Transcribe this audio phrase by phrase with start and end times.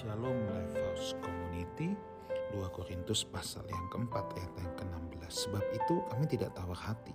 [0.00, 1.92] Shalom Lifehouse Community
[2.56, 7.12] 2 Korintus pasal yang keempat ayat yang ke-16 Sebab itu kami tidak tawar hati.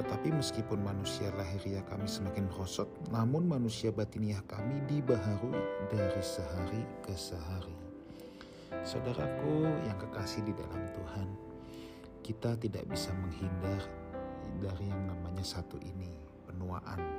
[0.00, 5.60] Tetapi meskipun manusia lahiriah kami semakin merosot Namun manusia batiniah kami dibaharui
[5.92, 7.76] dari sehari ke sehari.
[8.88, 11.28] Saudaraku yang kekasih di dalam Tuhan
[12.24, 13.84] Kita tidak bisa menghindar
[14.64, 16.08] dari yang namanya satu ini
[16.48, 17.17] Penuaan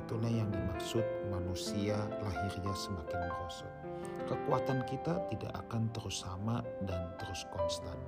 [0.00, 3.80] Itulah yang dimaksud manusia lahirnya semakin merosot
[4.30, 7.98] kekuatan kita tidak akan terus sama dan terus konstan.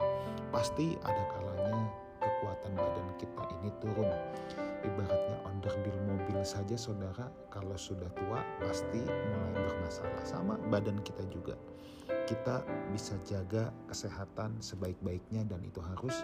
[0.55, 1.91] Pasti ada kalanya
[2.23, 4.11] kekuatan badan kita ini turun.
[4.83, 10.23] Ibaratnya onderdil mobil saja saudara, kalau sudah tua pasti mulai bermasalah.
[10.23, 11.59] Sama badan kita juga.
[12.27, 12.63] Kita
[12.95, 16.23] bisa jaga kesehatan sebaik-baiknya dan itu harus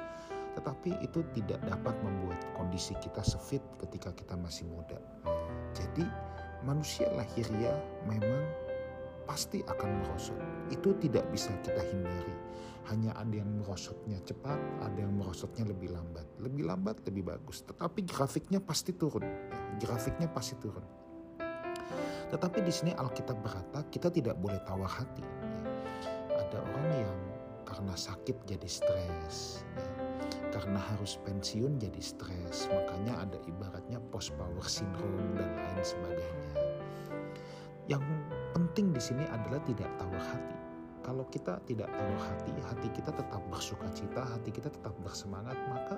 [0.58, 4.98] tetapi itu tidak dapat membuat kondisi kita sefit ketika kita masih muda.
[5.98, 6.14] Jadi
[6.62, 7.74] manusia lahiriah
[8.06, 8.46] memang
[9.26, 10.38] pasti akan merosot.
[10.70, 12.38] Itu tidak bisa kita hindari.
[12.86, 16.22] Hanya ada yang merosotnya cepat, ada yang merosotnya lebih lambat.
[16.38, 19.26] Lebih lambat lebih bagus, tetapi grafiknya pasti turun.
[19.26, 20.86] Ya, grafiknya pasti turun.
[22.30, 25.26] Tetapi di sini Alkitab berkata kita tidak boleh tawar hati.
[25.26, 26.46] Ya.
[26.46, 27.18] Ada orang yang
[27.66, 29.87] karena sakit jadi stres, ya.
[30.50, 32.68] Karena harus pensiun jadi stres.
[32.72, 36.52] Makanya ada ibaratnya post power syndrome dan lain sebagainya.
[37.88, 38.04] Yang
[38.52, 40.56] penting di sini adalah tidak tawar hati.
[41.08, 45.96] Kalau kita tidak tawar hati, hati kita tetap bersuka cita, hati kita tetap bersemangat, maka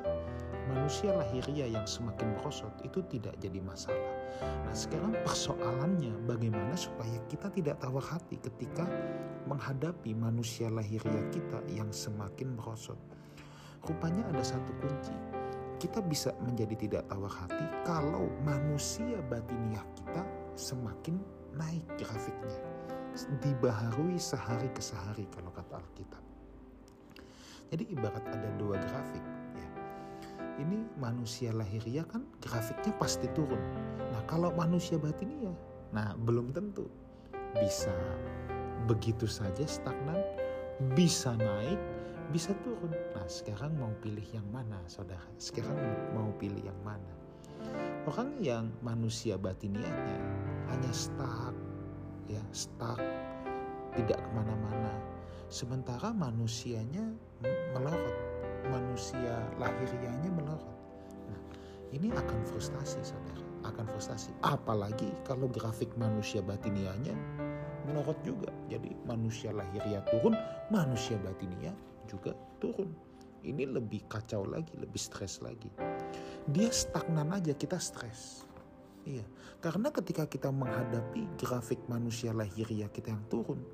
[0.70, 4.14] manusia lahiriah yang semakin merosot itu tidak jadi masalah.
[4.38, 8.86] Nah sekarang persoalannya bagaimana supaya kita tidak tawar hati ketika
[9.50, 12.98] menghadapi manusia lahiriah kita yang semakin merosot.
[13.80, 15.14] Rupanya ada satu kunci.
[15.80, 21.16] Kita bisa menjadi tidak tawar hati kalau manusia batiniah kita semakin
[21.56, 22.60] naik grafiknya.
[23.40, 26.22] Dibaharui sehari ke sehari kalau kata Alkitab.
[27.70, 29.24] Jadi ibarat ada dua grafik
[29.56, 29.68] ya.
[30.60, 33.62] Ini manusia lahiriah kan grafiknya pasti turun.
[34.12, 35.56] Nah kalau manusia batiniah,
[35.96, 36.90] nah belum tentu
[37.56, 37.94] bisa
[38.84, 40.18] begitu saja stagnan,
[40.98, 41.80] bisa naik,
[42.30, 42.94] bisa turun.
[43.14, 45.26] Nah sekarang mau pilih yang mana saudara?
[45.36, 45.76] Sekarang
[46.14, 47.12] mau pilih yang mana?
[48.08, 50.18] Orang yang manusia batiniahnya
[50.72, 51.52] hanya stuck,
[52.30, 52.98] ya stuck,
[53.92, 54.94] tidak ke mana-mana.
[55.50, 57.04] Sementara manusianya
[57.74, 58.16] melorot,
[58.70, 60.78] manusia lahiriahnya melorot.
[61.28, 61.40] Nah,
[61.90, 64.30] ini akan frustasi, saudara, akan frustasi.
[64.46, 67.12] Apalagi kalau grafik manusia batiniahnya
[67.90, 68.54] melorot juga.
[68.70, 70.38] Jadi manusia lahiriah turun,
[70.70, 71.74] manusia batiniah
[72.06, 72.30] juga
[72.62, 72.94] turun.
[73.42, 75.72] Ini lebih kacau lagi, lebih stres lagi.
[76.46, 78.46] Dia stagnan aja, kita stres.
[79.08, 79.24] Iya,
[79.64, 83.64] karena ketika kita menghadapi grafik manusia lahiriah kita yang turun,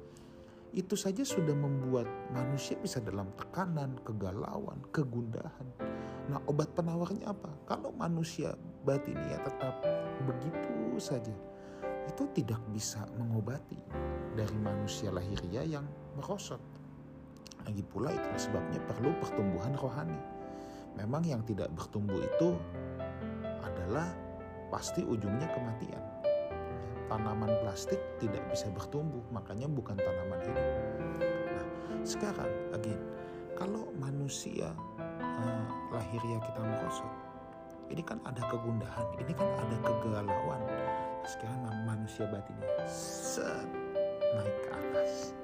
[0.70, 5.66] itu saja sudah membuat manusia bisa dalam tekanan, kegalauan, kegundahan.
[6.30, 7.50] Nah, obat penawarnya apa?
[7.66, 8.54] Kalau manusia
[8.86, 9.82] batinia tetap
[10.28, 11.34] begitu saja,
[12.06, 13.78] itu tidak bisa mengobati
[14.38, 16.62] dari manusia lahiriah yang merosot.
[17.66, 20.20] Lagi pula itu sebabnya perlu pertumbuhan rohani.
[20.96, 22.56] Memang yang tidak bertumbuh itu
[23.60, 24.06] adalah
[24.70, 26.04] pasti ujungnya kematian.
[27.06, 30.68] Tanaman plastik tidak bisa bertumbuh, makanya bukan tanaman hidup.
[31.54, 31.66] Nah,
[32.02, 32.98] sekarang again,
[33.54, 34.74] kalau manusia
[35.22, 35.64] uh,
[35.94, 37.12] lahiriah kita merosot,
[37.90, 40.62] ini kan ada kegundahan, ini kan ada kegalauan.
[41.26, 43.66] Sekarang manusia batinnya set
[44.30, 45.34] naik ke atas.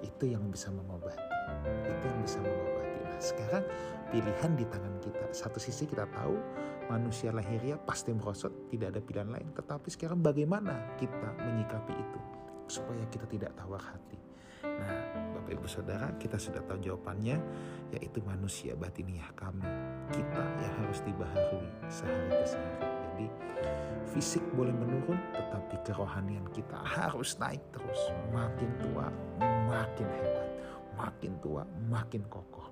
[0.00, 1.20] Itu yang bisa mengobati.
[1.84, 2.98] Itu yang bisa mengobati.
[3.04, 3.64] Nah, sekarang
[4.08, 5.26] pilihan di tangan kita.
[5.36, 6.40] Satu sisi kita tahu
[6.88, 9.52] manusia lahiriah pasti merosot, tidak ada pilihan lain.
[9.52, 12.20] Tetapi sekarang bagaimana kita menyikapi itu
[12.72, 14.16] supaya kita tidak tawar hati.
[14.64, 14.96] Nah,
[15.36, 17.36] Bapak Ibu Saudara, kita sudah tahu jawabannya,
[17.92, 19.68] yaitu manusia batiniah kami.
[20.08, 22.97] Kita yang harus dibaharui sehari ke sehari.
[23.18, 23.34] Jadi,
[24.14, 27.98] fisik boleh menurun, tetapi kerohanian kita harus naik terus.
[28.30, 29.10] Makin tua,
[29.66, 30.48] makin hebat.
[30.94, 32.70] Makin tua, makin kokoh.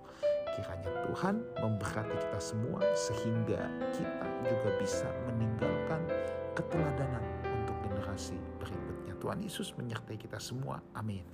[0.55, 6.07] Kiranya Tuhan memberkati kita semua sehingga kita juga bisa meninggalkan
[6.55, 9.19] keteladanan untuk generasi berikutnya.
[9.19, 10.79] Tuhan Yesus menyertai kita semua.
[10.95, 11.27] Amin.